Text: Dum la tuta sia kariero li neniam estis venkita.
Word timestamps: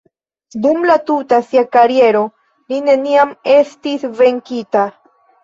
Dum 0.61 0.77
la 0.91 0.95
tuta 1.09 1.37
sia 1.49 1.63
kariero 1.77 2.23
li 2.73 2.81
neniam 2.89 3.37
estis 3.59 4.09
venkita. 4.23 4.85